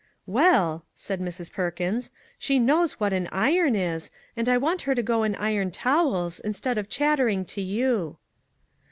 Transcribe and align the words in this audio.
"Well," 0.25 0.83
said 0.95 1.21
Mrs. 1.21 1.51
Perkins," 1.53 2.09
she 2.39 2.57
knows 2.57 2.93
what 2.93 3.13
an 3.13 3.29
iron 3.31 3.75
is; 3.75 4.09
and 4.35 4.49
I 4.49 4.57
want 4.57 4.81
her 4.81 4.95
to 4.95 5.03
go 5.03 5.21
and 5.21 5.35
iron 5.37 5.69
towels, 5.69 6.39
instead 6.39 6.79
of 6.79 6.89
chattering 6.89 7.45
to 7.45 7.61
you." 7.61 8.17